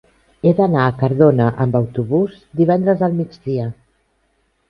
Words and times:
He 0.45 0.51
d'anar 0.59 0.85
a 0.85 0.93
Cardona 1.01 1.49
amb 1.65 1.77
autobús 1.81 2.39
divendres 2.61 3.03
al 3.09 3.15
migdia. 3.21 3.67